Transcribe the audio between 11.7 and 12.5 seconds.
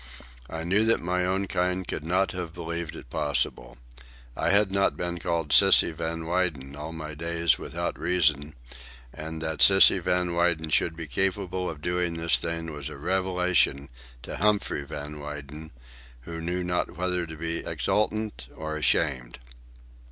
doing this